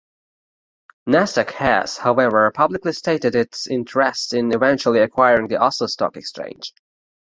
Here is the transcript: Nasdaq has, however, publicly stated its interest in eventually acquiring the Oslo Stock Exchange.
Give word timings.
Nasdaq 1.07 1.51
has, 1.51 1.95
however, 1.97 2.49
publicly 2.49 2.91
stated 2.91 3.35
its 3.35 3.67
interest 3.67 4.33
in 4.33 4.51
eventually 4.51 4.99
acquiring 4.99 5.47
the 5.47 5.61
Oslo 5.61 5.85
Stock 5.85 6.17
Exchange. 6.17 6.73